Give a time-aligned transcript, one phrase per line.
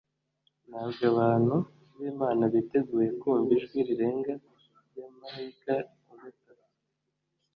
[0.69, 1.55] ntabwo abantu
[1.99, 4.33] b'imana biteguye kumva ijwi rirenga
[4.89, 5.73] rya marayika
[6.07, 6.65] wa gatatu